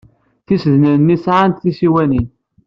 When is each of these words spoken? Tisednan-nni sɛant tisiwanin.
Tisednan-nni 0.45 1.17
sɛant 1.23 1.61
tisiwanin. 1.61 2.27